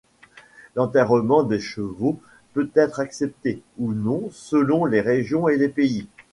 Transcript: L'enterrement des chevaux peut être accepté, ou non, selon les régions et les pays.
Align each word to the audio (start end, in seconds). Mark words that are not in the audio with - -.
L'enterrement 0.75 1.43
des 1.43 1.59
chevaux 1.59 2.19
peut 2.53 2.71
être 2.73 2.99
accepté, 3.01 3.61
ou 3.77 3.93
non, 3.93 4.29
selon 4.31 4.85
les 4.85 4.99
régions 4.99 5.47
et 5.47 5.57
les 5.57 5.69
pays. 5.69 6.07